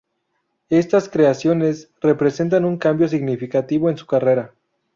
[0.71, 4.51] Estas creaciones representan un cambio significativo en su carrera.